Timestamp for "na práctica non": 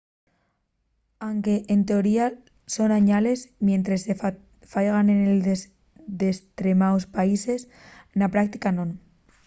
8.19-8.89